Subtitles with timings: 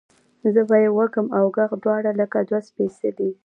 [0.53, 3.31] زه به یې وږم اوږغ دواړه لکه دوه سپیڅلي،